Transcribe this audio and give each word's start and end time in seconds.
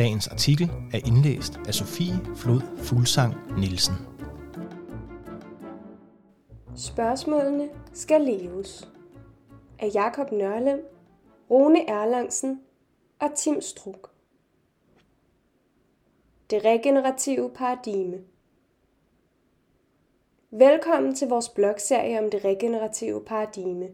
Dagens 0.00 0.28
artikel 0.28 0.70
er 0.92 1.06
indlæst 1.06 1.60
af 1.66 1.74
Sofie 1.74 2.14
Flod 2.36 2.60
Fuglsang 2.76 3.34
Nielsen. 3.58 3.94
Spørgsmålene 6.76 7.68
skal 7.92 8.20
leves. 8.20 8.88
Af 9.78 9.90
Jakob 9.94 10.32
Nørlem, 10.32 10.86
Rune 11.50 11.88
Erlangsen 11.88 12.60
og 13.18 13.34
Tim 13.36 13.60
Struk. 13.60 14.10
Det 16.50 16.64
regenerative 16.64 17.50
paradigme. 17.54 18.18
Velkommen 20.50 21.14
til 21.14 21.28
vores 21.28 21.48
blogserie 21.48 22.18
om 22.18 22.30
det 22.30 22.44
regenerative 22.44 23.24
paradigme. 23.24 23.88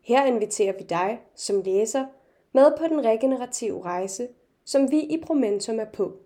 Her 0.00 0.26
inviterer 0.26 0.72
vi 0.78 0.84
dig 0.88 1.20
som 1.34 1.62
læser 1.62 2.06
med 2.52 2.72
på 2.78 2.84
den 2.84 3.04
regenerative 3.04 3.82
rejse, 3.82 4.28
som 4.68 4.90
vi 4.90 5.00
i 5.00 5.22
Promentum 5.26 5.80
er 5.80 5.84
på. 5.84 6.16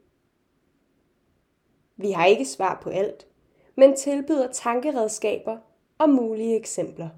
Vi 1.96 2.10
har 2.10 2.26
ikke 2.26 2.44
svar 2.44 2.80
på 2.82 2.90
alt, 2.90 3.26
men 3.74 3.96
tilbyder 3.96 4.52
tankeredskaber 4.52 5.58
og 5.98 6.08
mulige 6.10 6.56
eksempler. 6.56 7.08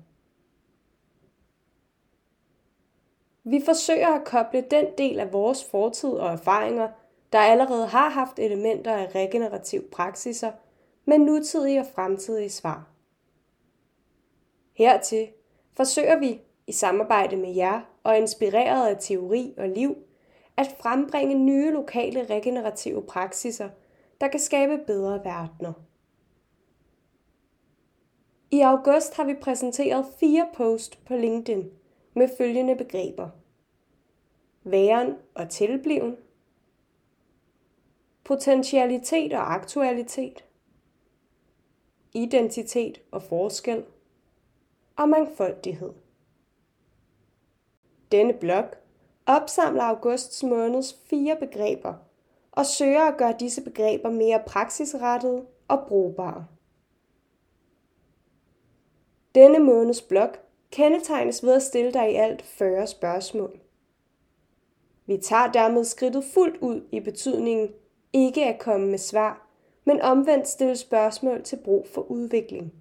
Vi 3.45 3.63
forsøger 3.65 4.09
at 4.09 4.25
koble 4.25 4.65
den 4.71 4.87
del 4.99 5.21
af 5.21 5.33
vores 5.33 5.65
fortid 5.65 6.11
og 6.11 6.33
erfaringer, 6.33 6.89
der 7.33 7.39
allerede 7.39 7.87
har 7.87 8.09
haft 8.09 8.39
elementer 8.39 8.93
af 8.93 9.15
regenerativ 9.15 9.91
praksiser, 9.91 10.53
med 11.05 11.19
nutidige 11.19 11.81
og 11.81 11.87
fremtidige 11.95 12.51
svar. 12.51 12.89
Hertil 14.73 15.29
forsøger 15.77 16.19
vi, 16.19 16.41
i 16.67 16.73
samarbejde 16.73 17.37
med 17.37 17.55
jer 17.55 17.81
og 18.03 18.19
inspireret 18.19 18.89
af 18.89 18.97
teori 19.01 19.55
og 19.57 19.69
liv, 19.69 19.97
at 20.57 20.77
frembringe 20.81 21.35
nye 21.35 21.71
lokale 21.71 22.27
regenerative 22.31 23.03
praksiser, 23.03 23.69
der 24.21 24.29
kan 24.29 24.41
skabe 24.41 24.79
bedre 24.87 25.25
verdener. 25.25 25.73
I 28.51 28.61
august 28.61 29.15
har 29.17 29.25
vi 29.25 29.35
præsenteret 29.35 30.07
fire 30.21 30.49
post 30.55 31.05
på 31.05 31.17
LinkedIn 31.17 31.71
med 32.15 32.29
følgende 32.39 32.77
begreber. 32.77 33.29
Væren 34.63 35.15
og 35.35 35.51
tilbliven. 35.51 36.17
Potentialitet 38.25 39.33
og 39.33 39.55
aktualitet. 39.55 40.45
Identitet 42.13 43.01
og 43.11 43.23
forskel. 43.23 43.85
Og 44.97 45.09
mangfoldighed. 45.09 45.93
Denne 48.13 48.33
blog 48.33 48.65
opsamler 49.27 49.83
augusts 49.83 50.43
måneds 50.43 50.99
fire 51.11 51.37
begreber 51.37 51.95
og 52.53 52.67
søger 52.67 53.03
at 53.03 53.17
gøre 53.17 53.35
disse 53.41 53.63
begreber 53.63 54.11
mere 54.11 54.43
praksisrettede 54.47 55.45
og 55.69 55.85
brugbare. 55.89 56.47
Denne 59.35 59.59
måneds 59.59 60.03
blog 60.03 60.31
kendetegnes 60.71 61.45
ved 61.45 61.53
at 61.53 61.63
stille 61.63 61.93
dig 61.93 62.13
i 62.13 62.15
alt 62.15 62.43
40 62.43 62.87
spørgsmål. 62.87 63.61
Vi 65.07 65.17
tager 65.17 65.53
dermed 65.53 65.85
skridtet 65.85 66.25
fuldt 66.25 66.57
ud 66.61 66.89
i 66.93 67.01
betydningen 67.01 67.69
ikke 68.13 68.45
at 68.45 68.59
komme 68.59 68.87
med 68.87 68.99
svar, 68.99 69.49
men 69.85 70.01
omvendt 70.01 70.49
stille 70.49 70.77
spørgsmål 70.77 71.43
til 71.43 71.57
brug 71.65 71.87
for 71.95 72.01
udvikling. 72.01 72.73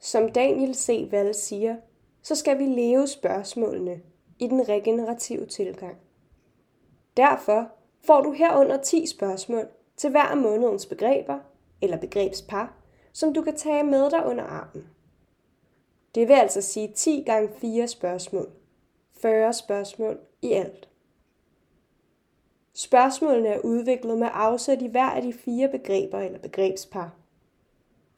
Som 0.00 0.32
Daniel 0.32 0.74
C. 0.74 1.08
Wall 1.12 1.34
siger, 1.34 1.76
så 2.22 2.34
skal 2.34 2.58
vi 2.58 2.64
leve 2.64 3.06
spørgsmålene 3.06 4.00
i 4.38 4.46
den 4.46 4.68
regenerative 4.68 5.46
tilgang. 5.46 5.96
Derfor 7.16 7.68
får 8.06 8.20
du 8.20 8.32
herunder 8.32 8.82
10 8.82 9.06
spørgsmål 9.06 9.68
til 9.96 10.10
hver 10.10 10.22
af 10.22 10.36
månedens 10.36 10.86
begreber 10.86 11.38
eller 11.82 11.96
begrebspar, 11.96 12.74
som 13.12 13.34
du 13.34 13.42
kan 13.42 13.56
tage 13.56 13.84
med 13.84 14.10
dig 14.10 14.26
under 14.26 14.44
armen. 14.44 14.88
Det 16.14 16.28
vil 16.28 16.34
altså 16.34 16.60
sige 16.60 16.92
10 16.94 17.22
gange 17.26 17.48
4 17.60 17.88
spørgsmål. 17.88 18.50
40 19.12 19.52
spørgsmål 19.52 20.18
i 20.42 20.52
alt. 20.52 20.88
Spørgsmålene 22.74 23.48
er 23.48 23.58
udviklet 23.58 24.18
med 24.18 24.28
afsæt 24.32 24.82
i 24.82 24.86
hver 24.86 25.10
af 25.10 25.22
de 25.22 25.32
fire 25.32 25.68
begreber 25.68 26.18
eller 26.18 26.38
begrebspar. 26.38 27.14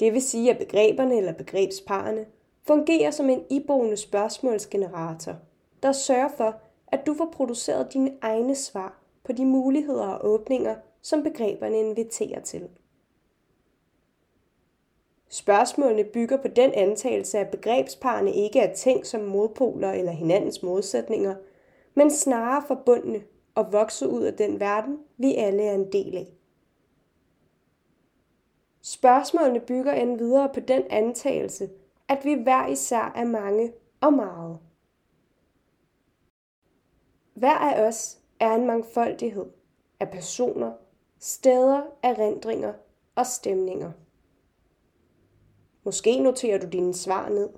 Det 0.01 0.13
vil 0.13 0.23
sige, 0.23 0.51
at 0.51 0.59
begreberne 0.59 1.17
eller 1.17 1.33
begrebsparerne 1.33 2.27
fungerer 2.63 3.11
som 3.11 3.31
en 3.31 3.45
iboende 3.51 3.97
spørgsmålsgenerator– 3.97 5.37
der 5.83 5.93
sørger 5.93 6.29
for, 6.37 6.55
at 6.87 7.07
du 7.07 7.15
får 7.15 7.29
produceret 7.33 7.93
dine 7.93 8.13
egne 8.21 8.55
svar 8.55 9.01
på 9.25 9.33
de 9.33 9.47
muligheder 9.47 10.07
og 10.07 10.31
åbninger, 10.31 10.77
som 11.03 11.23
begreberne 11.23 11.79
inviterer 11.79 12.41
til. 12.41 12.69
Spørgsmålene 15.29 16.05
bygger 16.05 16.37
på 16.37 16.49
den 16.49 16.73
antagelse, 16.73 17.39
at 17.39 17.51
begrebsparerne 17.51 18.33
ikke 18.33 18.61
er 18.61 18.75
tænkt 18.75 19.07
som 19.07 19.21
modpoler 19.21 19.93
eller 19.93 20.13
hinandens 20.13 20.63
modsætninger, 20.63 21.35
men 21.95 22.11
snarere 22.11 22.63
forbundne 22.67 23.23
og 23.55 23.73
vokset 23.73 24.07
ud 24.07 24.23
af 24.23 24.35
den 24.35 24.61
verden, 24.61 24.99
vi 25.17 25.35
alle 25.35 25.63
er 25.63 25.75
en 25.75 25.93
del 25.93 26.17
af. 26.17 26.27
Spørgsmålene 28.83 29.61
bygger 29.61 29.93
endvidere 29.93 30.51
på 30.55 30.61
den 30.61 30.83
antagelse, 30.91 31.69
at 32.09 32.25
vi 32.25 32.35
hver 32.35 32.67
især 32.67 33.13
er 33.17 33.25
mange 33.25 33.73
og 34.01 34.13
meget. 34.13 34.59
Hver 37.41 37.55
af 37.55 37.87
os 37.87 38.19
er 38.41 38.55
en 38.55 38.67
mangfoldighed 38.67 39.47
af 40.01 40.11
personer, 40.11 40.73
steder, 41.19 41.83
erindringer 42.03 42.73
og 43.15 43.27
stemninger. 43.27 43.93
Måske 45.85 46.21
noterer 46.21 46.59
du 46.59 46.67
dine 46.67 46.95
svar 46.95 47.29
ned. 47.29 47.49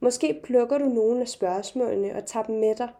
Måske 0.00 0.40
plukker 0.42 0.78
du 0.78 0.84
nogle 0.84 1.20
af 1.20 1.28
spørgsmålene 1.28 2.16
og 2.16 2.26
tager 2.26 2.46
dem 2.46 2.54
med 2.54 2.74
dig. 2.76 2.92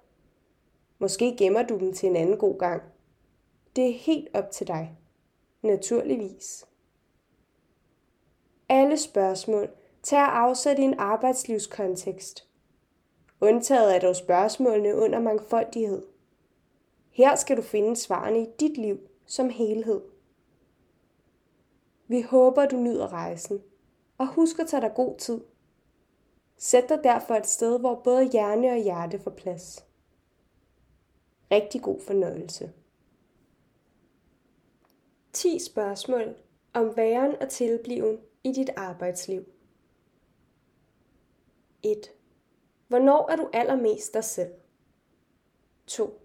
Måske 0.98 1.36
gemmer 1.36 1.62
du 1.62 1.78
dem 1.78 1.92
til 1.92 2.08
en 2.08 2.16
anden 2.16 2.38
god 2.38 2.58
gang. 2.58 2.82
Det 3.76 3.88
er 3.88 3.94
helt 3.94 4.28
op 4.34 4.50
til 4.50 4.66
dig. 4.66 4.98
Naturligvis. 5.62 6.66
Alle 8.68 8.96
spørgsmål 8.96 9.68
tager 10.02 10.26
afsæt 10.26 10.78
i 10.78 10.82
en 10.82 10.98
arbejdslivskontekst 10.98 12.45
Undtaget 13.40 13.96
er 13.96 14.00
dog 14.00 14.16
spørgsmålene 14.16 14.94
under 14.94 15.20
mangfoldighed. 15.20 16.02
Her 17.10 17.36
skal 17.36 17.56
du 17.56 17.62
finde 17.62 17.96
svarene 17.96 18.42
i 18.42 18.46
dit 18.60 18.76
liv 18.76 18.98
som 19.26 19.50
helhed. 19.50 20.00
Vi 22.08 22.22
håber, 22.22 22.66
du 22.66 22.76
nyder 22.76 23.12
rejsen, 23.12 23.62
og 24.18 24.26
husk 24.26 24.58
at 24.58 24.66
tage 24.66 24.80
dig 24.80 24.92
god 24.94 25.18
tid. 25.18 25.40
Sæt 26.56 26.88
dig 26.88 27.00
derfor 27.04 27.34
et 27.34 27.46
sted, 27.46 27.80
hvor 27.80 27.94
både 28.04 28.30
hjerne 28.30 28.70
og 28.70 28.78
hjerte 28.78 29.18
får 29.18 29.30
plads. 29.30 29.86
Rigtig 31.50 31.82
god 31.82 32.00
fornøjelse. 32.00 32.72
10 35.32 35.58
spørgsmål 35.58 36.34
om 36.72 36.96
væren 36.96 37.36
og 37.40 37.48
tilbliven 37.48 38.18
i 38.44 38.52
dit 38.52 38.70
arbejdsliv. 38.76 39.44
1. 41.82 42.15
Hvornår 42.88 43.30
er 43.30 43.36
du 43.36 43.50
allermest 43.52 44.14
dig 44.14 44.24
selv? 44.24 44.52
2. 45.86 46.20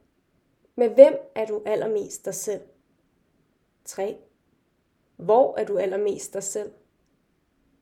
Med 0.76 0.90
hvem 0.90 1.14
er 1.36 1.46
du 1.46 1.62
allermest 1.66 2.26
dig 2.26 2.36
selv? 2.36 2.62
3. 3.86 4.18
Hvor 5.16 5.58
er 5.58 5.66
du 5.66 5.78
allermest 5.78 6.34
dig 6.34 6.44
selv? 6.44 6.74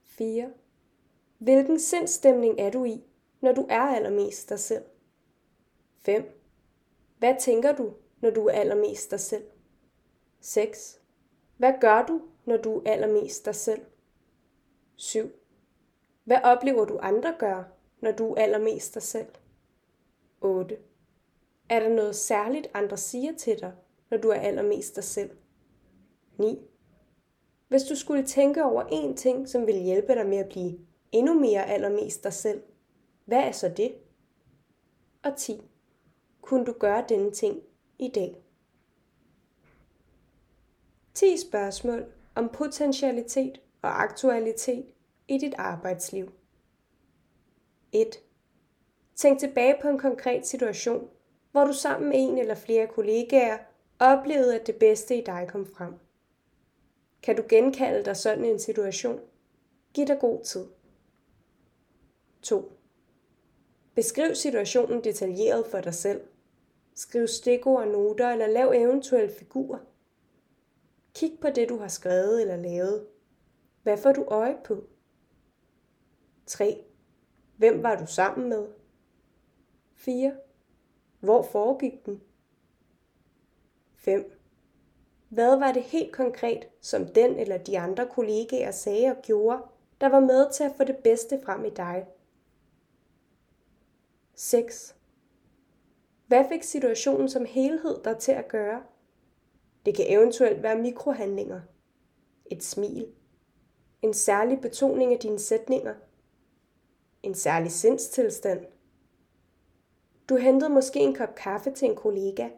4. 0.04 0.54
Hvilken 1.38 1.80
sindstemning 1.80 2.60
er 2.60 2.70
du 2.70 2.86
i, 2.86 3.04
når 3.42 3.54
du 3.54 3.68
er 3.70 3.82
allermest 3.82 4.50
dig 4.50 4.60
selv? 4.60 4.84
5. 5.98 6.42
Hvad 7.18 7.36
tænker 7.40 7.76
du, 7.76 7.94
når 8.22 8.30
du 8.30 8.48
er 8.48 8.52
allermest 8.52 9.12
dig 9.12 9.20
selv? 9.20 9.44
6. 10.40 11.02
Hvad 11.58 11.74
gør 11.82 12.06
du, 12.06 12.22
når 12.46 12.58
du 12.58 12.82
er 12.86 12.92
allermest 12.92 13.46
dig 13.46 13.56
selv? 13.56 13.86
7. 14.96 15.32
Hvad 16.24 16.38
oplever 16.44 16.86
du 16.86 17.00
andre 17.02 17.36
gør, 17.40 17.64
når 18.02 18.12
du 18.12 18.34
er 18.34 18.42
allermest 18.42 18.94
dig 18.94 19.04
selv? 19.04 19.28
8. 20.42 20.78
Er 21.70 21.80
der 21.80 21.90
noget 21.90 22.16
særligt, 22.16 22.68
andre 22.74 22.98
siger 22.98 23.38
til 23.38 23.60
dig, 23.60 23.74
når 24.10 24.18
du 24.18 24.30
er 24.30 24.40
allermest 24.40 24.96
dig 24.96 25.04
selv? 25.04 25.32
9. 26.38 26.60
Hvis 27.68 27.84
du 27.84 27.96
skulle 27.96 28.26
tænke 28.26 28.64
over 28.64 28.84
én 28.84 29.16
ting, 29.16 29.50
som 29.50 29.68
vil 29.68 29.76
hjælpe 29.76 30.14
dig 30.14 30.26
med 30.26 30.38
at 30.38 30.50
blive 30.50 30.80
endnu 31.12 31.34
mere 31.34 31.66
allermest 31.66 32.24
dig 32.24 32.34
selv, 32.34 32.62
hvad 33.26 33.40
er 33.40 33.52
så 33.52 33.70
det? 33.78 33.96
Og 35.24 35.38
10. 35.38 35.62
Kunne 36.42 36.66
du 36.66 36.74
gøre 36.80 37.06
denne 37.10 37.32
ting 37.32 37.62
i 38.00 38.08
dag? 38.08 38.44
10 41.14 41.38
spørgsmål 41.38 42.06
om 42.36 42.50
potentialitet 42.50 43.62
og 43.82 44.04
aktualitet 44.04 44.86
i 45.28 45.38
dit 45.38 45.54
arbejdsliv. 45.58 46.32
1. 47.92 48.20
Tænk 49.16 49.40
tilbage 49.40 49.76
på 49.82 49.88
en 49.88 50.00
konkret 50.00 50.48
situation, 50.48 51.10
hvor 51.52 51.64
du 51.64 51.74
sammen 51.74 52.10
med 52.10 52.18
en 52.20 52.38
eller 52.38 52.56
flere 52.56 52.88
kollegaer 52.88 53.58
oplevede, 54.00 54.60
at 54.60 54.68
det 54.68 54.76
bedste 54.76 55.16
i 55.16 55.24
dig 55.26 55.48
kom 55.50 55.66
frem. 55.66 55.94
Kan 57.24 57.36
du 57.36 57.44
genkalde 57.50 58.06
dig 58.06 58.18
sådan 58.18 58.46
en 58.46 58.60
situation? 58.60 59.20
Giv 59.94 60.08
dig 60.08 60.20
god 60.20 60.44
tid. 60.44 60.66
2. 62.42 62.72
Beskriv 63.96 64.36
situationen 64.36 65.04
detaljeret 65.04 65.68
for 65.68 65.82
dig 65.82 65.94
selv. 65.94 66.22
Skriv 66.96 67.28
stikord, 67.28 67.88
noter 67.88 68.30
eller 68.30 68.48
lav 68.48 68.72
eventuelle 68.76 69.34
figurer. 69.40 69.80
Kig 71.16 71.38
på 71.42 71.50
det, 71.50 71.70
du 71.70 71.78
har 71.78 71.88
skrevet 71.88 72.42
eller 72.42 72.56
lavet. 72.56 73.08
Hvad 73.84 73.98
får 73.98 74.12
du 74.12 74.24
øje 74.24 74.58
på? 74.64 74.84
3. 76.46 76.84
Hvem 77.60 77.84
var 77.84 77.96
du 77.96 78.06
sammen 78.06 78.50
med? 78.50 78.68
4. 79.96 80.36
Hvor 81.20 81.42
foregik 81.42 82.06
den? 82.06 82.22
5. 83.96 84.32
Hvad 85.30 85.60
var 85.60 85.72
det 85.72 85.84
helt 85.84 86.14
konkret, 86.14 86.68
som 86.82 87.06
den 87.06 87.40
eller 87.40 87.58
de 87.58 87.80
andre 87.80 88.08
kollegaer 88.08 88.72
sagde 88.72 89.08
og 89.08 89.22
gjorde, 89.22 89.62
der 90.02 90.10
var 90.10 90.20
med 90.20 90.52
til 90.52 90.64
at 90.64 90.74
få 90.78 90.84
det 90.84 90.98
bedste 90.98 91.42
frem 91.46 91.66
i 91.66 91.70
dig? 91.70 92.08
6. 94.36 94.96
Hvad 96.28 96.46
fik 96.50 96.64
situationen 96.64 97.30
som 97.30 97.46
helhed 97.46 98.04
dig 98.04 98.18
til 98.18 98.32
at 98.32 98.48
gøre? 98.48 98.84
Det 99.86 99.96
kan 99.96 100.06
eventuelt 100.08 100.64
være 100.64 100.82
mikrohandlinger, 100.82 101.62
et 102.46 102.64
smil, 102.64 103.08
en 104.02 104.14
særlig 104.14 104.62
betoning 104.62 105.14
af 105.14 105.20
dine 105.20 105.40
sætninger, 105.40 105.96
en 107.24 107.34
særlig 107.34 107.72
sindstilstand. 107.72 108.66
Du 110.30 110.36
hentede 110.36 110.70
måske 110.70 111.00
en 111.00 111.16
kop 111.16 111.36
kaffe 111.36 111.72
til 111.72 111.90
en 111.90 111.96
kollega, 111.96 112.50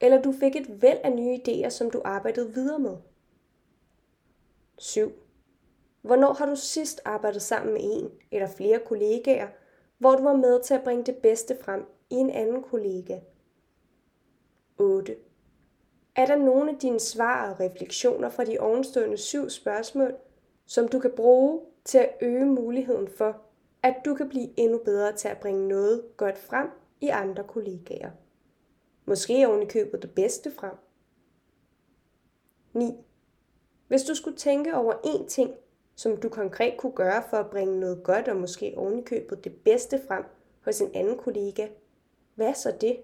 eller 0.00 0.22
du 0.22 0.32
fik 0.32 0.56
et 0.56 0.82
væld 0.82 0.98
af 1.04 1.12
nye 1.12 1.38
idéer, 1.48 1.68
som 1.68 1.90
du 1.90 2.02
arbejdede 2.04 2.54
videre 2.54 2.78
med. 2.78 2.96
7. 4.78 5.12
Hvornår 6.02 6.32
har 6.32 6.46
du 6.46 6.56
sidst 6.56 7.00
arbejdet 7.04 7.42
sammen 7.42 7.72
med 7.72 7.80
en 7.82 8.10
eller 8.30 8.48
flere 8.48 8.78
kollegaer, 8.78 9.48
hvor 9.98 10.16
du 10.16 10.22
var 10.22 10.36
med 10.36 10.62
til 10.62 10.74
at 10.74 10.84
bringe 10.84 11.04
det 11.04 11.16
bedste 11.16 11.56
frem 11.60 11.86
i 12.10 12.14
en 12.14 12.30
anden 12.30 12.62
kollega? 12.62 13.20
8. 14.78 15.16
Er 16.16 16.26
der 16.26 16.36
nogle 16.36 16.70
af 16.70 16.78
dine 16.78 17.00
svar 17.00 17.50
og 17.50 17.60
refleksioner 17.60 18.28
fra 18.28 18.44
de 18.44 18.58
ovenstående 18.58 19.16
syv 19.16 19.50
spørgsmål, 19.50 20.14
som 20.66 20.88
du 20.88 20.98
kan 20.98 21.12
bruge 21.16 21.60
til 21.84 21.98
at 21.98 22.10
øge 22.20 22.46
muligheden 22.46 23.08
for, 23.08 23.43
at 23.84 23.94
du 24.04 24.14
kan 24.14 24.28
blive 24.28 24.48
endnu 24.56 24.78
bedre 24.78 25.12
til 25.12 25.28
at 25.28 25.38
bringe 25.38 25.68
noget 25.68 26.04
godt 26.16 26.38
frem 26.38 26.68
i 27.00 27.08
andre 27.08 27.44
kollegaer? 27.44 28.10
Måske 29.04 29.48
oven 29.48 29.62
i 29.62 29.66
købet 29.66 30.02
det 30.02 30.10
bedste 30.10 30.50
frem. 30.50 30.74
9. 32.72 32.94
Hvis 33.88 34.02
du 34.02 34.14
skulle 34.14 34.36
tænke 34.36 34.74
over 34.74 34.92
én 34.94 35.28
ting, 35.28 35.54
som 35.94 36.16
du 36.16 36.28
konkret 36.28 36.76
kunne 36.76 36.92
gøre 36.92 37.22
for 37.30 37.36
at 37.36 37.50
bringe 37.50 37.80
noget 37.80 38.02
godt 38.04 38.28
og 38.28 38.36
måske 38.36 38.74
oven 38.76 38.98
i 38.98 39.02
købet 39.02 39.44
det 39.44 39.56
bedste 39.64 40.00
frem 40.08 40.24
hos 40.64 40.80
en 40.80 40.94
anden 40.94 41.18
kollega, 41.18 41.68
hvad 42.34 42.54
så 42.54 42.76
det? 42.80 42.96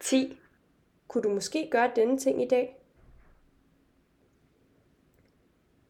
10. 0.00 0.38
Kunne 1.08 1.22
du 1.22 1.28
måske 1.28 1.68
gøre 1.70 1.92
denne 1.96 2.18
ting 2.18 2.42
i 2.42 2.48
dag? 2.48 2.85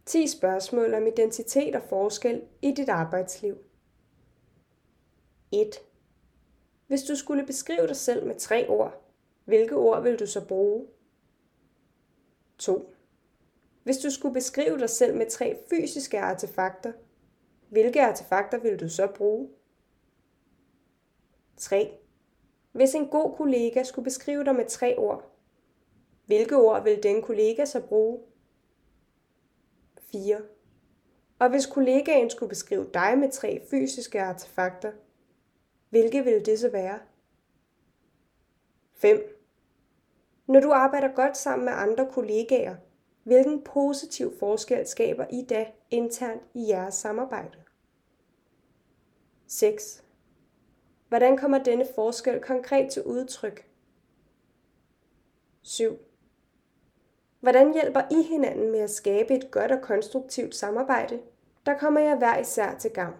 10 0.06 0.26
spørgsmål 0.26 0.94
om 0.94 1.06
identitet 1.06 1.74
og 1.74 1.82
forskel 1.82 2.42
i 2.62 2.72
dit 2.72 2.88
arbejdsliv. 2.88 3.58
1. 5.52 5.74
Hvis 6.86 7.02
du 7.02 7.16
skulle 7.16 7.46
beskrive 7.46 7.86
dig 7.86 7.96
selv 7.96 8.26
med 8.26 8.34
tre 8.34 8.68
ord, 8.68 9.02
hvilke 9.44 9.76
ord 9.76 10.02
vil 10.02 10.18
du 10.18 10.26
så 10.26 10.46
bruge? 10.48 10.86
2. 12.58 12.94
Hvis 13.82 13.98
du 13.98 14.10
skulle 14.10 14.34
beskrive 14.34 14.78
dig 14.78 14.90
selv 14.90 15.16
med 15.16 15.30
tre 15.30 15.58
fysiske 15.70 16.20
artefakter, 16.20 16.92
hvilke 17.68 18.02
artefakter 18.02 18.58
vil 18.58 18.80
du 18.80 18.88
så 18.88 19.06
bruge? 19.14 19.48
3. 21.56 21.98
Hvis 22.72 22.94
en 22.94 23.08
god 23.08 23.36
kollega 23.36 23.82
skulle 23.82 24.04
beskrive 24.04 24.44
dig 24.44 24.54
med 24.54 24.66
tre 24.68 24.98
ord, 24.98 25.32
hvilke 26.26 26.56
ord 26.56 26.82
vil 26.84 27.02
den 27.02 27.22
kollega 27.22 27.64
så 27.64 27.80
bruge? 27.80 28.20
4. 30.16 30.40
Og 31.38 31.50
hvis 31.50 31.66
kollegaen 31.66 32.30
skulle 32.30 32.48
beskrive 32.48 32.90
dig 32.94 33.18
med 33.18 33.30
tre 33.32 33.62
fysiske 33.70 34.22
artefakter, 34.22 34.92
hvilke 35.90 36.24
ville 36.24 36.44
det 36.44 36.58
så 36.58 36.68
være? 36.68 36.98
5. 38.94 39.42
Når 40.46 40.60
du 40.60 40.72
arbejder 40.72 41.14
godt 41.14 41.36
sammen 41.36 41.64
med 41.64 41.72
andre 41.76 42.08
kollegaer, 42.12 42.76
hvilken 43.22 43.62
positiv 43.62 44.38
forskel 44.38 44.86
skaber 44.86 45.26
I 45.30 45.44
da 45.44 45.66
internt 45.90 46.42
i 46.54 46.68
jeres 46.68 46.94
samarbejde? 46.94 47.58
6. 49.46 50.04
Hvordan 51.08 51.36
kommer 51.36 51.62
denne 51.62 51.86
forskel 51.94 52.40
konkret 52.40 52.90
til 52.92 53.02
udtryk? 53.02 53.68
7. 55.62 55.98
Hvordan 57.46 57.72
hjælper 57.72 58.00
I 58.10 58.22
hinanden 58.22 58.70
med 58.70 58.80
at 58.80 58.90
skabe 58.90 59.34
et 59.34 59.50
godt 59.50 59.72
og 59.72 59.80
konstruktivt 59.82 60.54
samarbejde, 60.54 61.20
der 61.66 61.78
kommer 61.78 62.00
jeg 62.00 62.16
hver 62.16 62.38
især 62.38 62.78
til 62.78 62.90
gavn? 62.90 63.14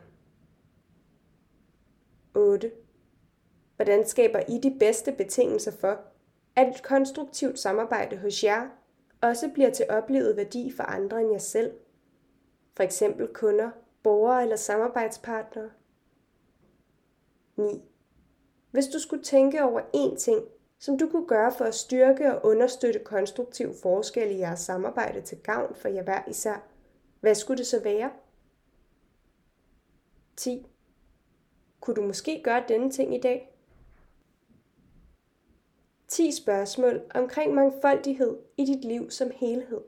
8. 2.34 2.72
Hvordan 3.76 4.06
skaber 4.06 4.40
I 4.48 4.58
de 4.62 4.76
bedste 4.78 5.12
betingelser 5.12 5.70
for, 5.72 6.00
at 6.56 6.68
et 6.68 6.82
konstruktivt 6.82 7.58
samarbejde 7.58 8.16
hos 8.16 8.44
jer 8.44 8.68
også 9.20 9.50
bliver 9.54 9.70
til 9.70 9.86
oplevet 9.88 10.36
værdi 10.36 10.72
for 10.76 10.82
andre 10.82 11.20
end 11.20 11.32
jer 11.32 11.38
selv? 11.38 11.72
For 12.76 12.82
eksempel 12.82 13.28
kunder, 13.28 13.70
borgere 14.02 14.42
eller 14.42 14.56
samarbejdspartnere? 14.56 15.70
9. 17.56 17.64
Hvis 18.70 18.86
du 18.86 18.98
skulle 18.98 19.22
tænke 19.22 19.62
over 19.62 19.80
én 19.80 20.16
ting, 20.16 20.44
som 20.78 20.98
du 20.98 21.08
kunne 21.08 21.26
gøre 21.26 21.52
for 21.52 21.64
at 21.64 21.74
styrke 21.74 22.34
og 22.34 22.50
understøtte 22.50 23.00
konstruktiv 23.04 23.74
forskel 23.82 24.30
i 24.30 24.38
jeres 24.38 24.60
samarbejde 24.60 25.20
til 25.20 25.38
gavn 25.38 25.74
for 25.74 25.88
jer 25.88 26.02
hver 26.02 26.22
især, 26.28 26.68
hvad 27.20 27.34
skulle 27.34 27.58
det 27.58 27.66
så 27.66 27.82
være? 27.82 28.10
10. 30.36 30.66
Kunne 31.80 31.94
du 31.94 32.02
måske 32.02 32.40
gøre 32.44 32.64
denne 32.68 32.90
ting 32.90 33.14
i 33.14 33.20
dag? 33.20 33.56
10 36.08 36.32
spørgsmål 36.32 37.00
omkring 37.14 37.54
mangfoldighed 37.54 38.38
i 38.56 38.64
dit 38.64 38.84
liv 38.84 39.10
som 39.10 39.30
helhed. 39.34 39.80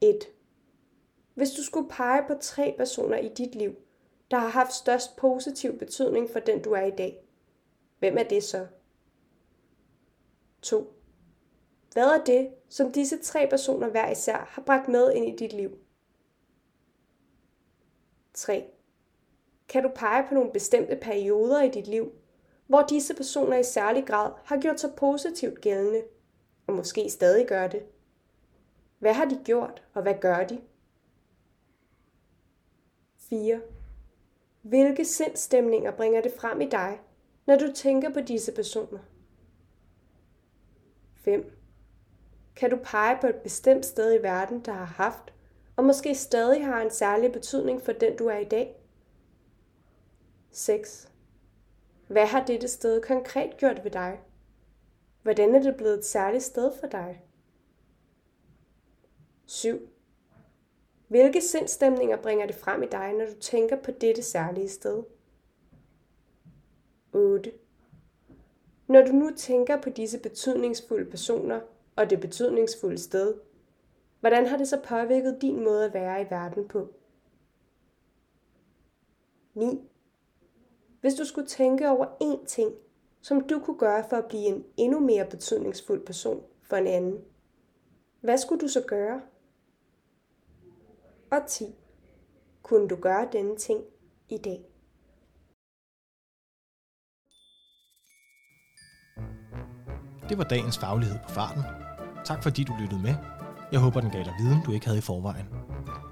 1. 0.00 0.16
Hvis 1.34 1.50
du 1.50 1.62
skulle 1.62 1.88
pege 1.88 2.24
på 2.26 2.34
tre 2.40 2.74
personer 2.78 3.16
i 3.16 3.28
dit 3.28 3.54
liv, 3.54 3.74
der 4.30 4.36
har 4.36 4.48
haft 4.48 4.72
størst 4.72 5.16
positiv 5.16 5.78
betydning 5.78 6.30
for 6.30 6.38
den 6.38 6.62
du 6.62 6.72
er 6.72 6.84
i 6.84 6.90
dag, 6.90 7.23
hvem 8.04 8.18
er 8.18 8.22
det 8.22 8.44
så? 8.44 8.66
2. 10.62 10.92
Hvad 11.92 12.06
er 12.06 12.24
det, 12.24 12.50
som 12.68 12.92
disse 12.92 13.22
tre 13.22 13.46
personer 13.50 13.88
hver 13.88 14.10
især 14.10 14.36
har 14.36 14.62
bragt 14.62 14.88
med 14.88 15.12
ind 15.12 15.26
i 15.26 15.36
dit 15.36 15.52
liv? 15.52 15.78
3. 18.34 18.70
Kan 19.68 19.82
du 19.82 19.90
pege 19.94 20.28
på 20.28 20.34
nogle 20.34 20.52
bestemte 20.52 20.96
perioder 20.96 21.62
i 21.62 21.70
dit 21.70 21.86
liv, 21.86 22.12
hvor 22.66 22.82
disse 22.82 23.14
personer 23.14 23.56
i 23.56 23.62
særlig 23.62 24.06
grad 24.06 24.32
har 24.44 24.60
gjort 24.60 24.80
sig 24.80 24.94
positivt 24.96 25.60
gældende, 25.60 26.02
og 26.66 26.74
måske 26.74 27.10
stadig 27.10 27.46
gør 27.46 27.66
det? 27.66 27.82
Hvad 28.98 29.12
har 29.12 29.24
de 29.24 29.40
gjort, 29.44 29.82
og 29.94 30.02
hvad 30.02 30.14
gør 30.20 30.44
de? 30.44 30.60
4. 33.16 33.60
Hvilke 34.62 35.04
sindstemninger 35.04 35.96
bringer 35.96 36.20
det 36.20 36.32
frem 36.32 36.60
i 36.60 36.68
dig, 36.68 37.00
når 37.46 37.56
du 37.56 37.72
tænker 37.74 38.12
på 38.12 38.20
disse 38.20 38.52
personer? 38.52 38.98
5. 41.14 41.58
Kan 42.56 42.70
du 42.70 42.78
pege 42.84 43.18
på 43.20 43.26
et 43.26 43.36
bestemt 43.36 43.86
sted 43.86 44.14
i 44.20 44.22
verden, 44.22 44.60
der 44.60 44.72
har 44.72 44.84
haft, 44.84 45.34
og 45.76 45.84
måske 45.84 46.14
stadig 46.14 46.64
har 46.66 46.82
en 46.82 46.90
særlig 46.90 47.32
betydning 47.32 47.82
for 47.82 47.92
den, 47.92 48.16
du 48.16 48.26
er 48.26 48.38
i 48.38 48.44
dag? 48.44 48.76
6. 50.50 51.08
Hvad 52.08 52.26
har 52.26 52.44
dette 52.44 52.68
sted 52.68 53.02
konkret 53.02 53.56
gjort 53.56 53.84
ved 53.84 53.90
dig? 53.90 54.20
Hvordan 55.22 55.54
er 55.54 55.62
det 55.62 55.76
blevet 55.76 55.98
et 55.98 56.04
særligt 56.04 56.44
sted 56.44 56.72
for 56.80 56.86
dig? 56.86 57.22
7. 59.46 59.88
Hvilke 61.08 61.40
sindstemninger 61.40 62.16
bringer 62.16 62.46
det 62.46 62.56
frem 62.56 62.82
i 62.82 62.86
dig, 62.86 63.12
når 63.12 63.26
du 63.26 63.40
tænker 63.40 63.76
på 63.82 63.90
dette 63.90 64.22
særlige 64.22 64.68
sted? 64.68 65.02
8. 67.14 67.52
Når 68.86 69.02
du 69.02 69.12
nu 69.12 69.30
tænker 69.36 69.80
på 69.80 69.90
disse 69.90 70.18
betydningsfulde 70.18 71.10
personer 71.10 71.60
og 71.96 72.10
det 72.10 72.20
betydningsfulde 72.20 72.98
sted, 72.98 73.34
hvordan 74.20 74.46
har 74.46 74.56
det 74.56 74.68
så 74.68 74.80
påvirket 74.84 75.38
din 75.42 75.64
måde 75.64 75.84
at 75.84 75.94
være 75.94 76.22
i 76.22 76.26
verden 76.30 76.68
på? 76.68 76.88
9. 79.54 79.88
Hvis 81.00 81.14
du 81.14 81.24
skulle 81.24 81.46
tænke 81.46 81.88
over 81.88 82.06
én 82.06 82.46
ting, 82.46 82.74
som 83.20 83.40
du 83.40 83.58
kunne 83.58 83.78
gøre 83.78 84.04
for 84.08 84.16
at 84.16 84.28
blive 84.28 84.46
en 84.46 84.64
endnu 84.76 85.00
mere 85.00 85.26
betydningsfuld 85.30 86.06
person 86.06 86.42
for 86.62 86.76
en 86.76 86.86
anden, 86.86 87.24
hvad 88.20 88.38
skulle 88.38 88.60
du 88.60 88.68
så 88.68 88.80
gøre? 88.80 89.22
Og 91.30 91.46
10. 91.46 91.74
Kunne 92.62 92.88
du 92.88 92.96
gøre 92.96 93.28
denne 93.32 93.56
ting 93.56 93.84
i 94.28 94.38
dag? 94.38 94.73
Det 100.28 100.38
var 100.38 100.44
dagens 100.44 100.78
faglighed 100.78 101.18
på 101.28 101.34
farten. 101.34 101.62
Tak 102.24 102.42
fordi 102.42 102.64
du 102.64 102.72
lyttede 102.80 103.02
med. 103.02 103.14
Jeg 103.72 103.80
håber, 103.80 104.00
den 104.00 104.10
gav 104.10 104.24
dig 104.24 104.34
viden, 104.38 104.58
du 104.66 104.72
ikke 104.72 104.86
havde 104.86 104.98
i 104.98 105.02
forvejen. 105.02 105.46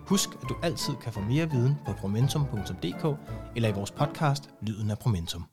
Husk, 0.07 0.28
at 0.42 0.49
du 0.49 0.54
altid 0.62 0.95
kan 1.02 1.12
få 1.12 1.21
mere 1.21 1.50
viden 1.50 1.75
på 1.87 1.92
promentum.dk 1.92 3.19
eller 3.57 3.69
i 3.69 3.73
vores 3.73 3.90
podcast 3.90 4.50
Lyden 4.62 4.90
af 4.90 4.99
Promentum. 4.99 5.45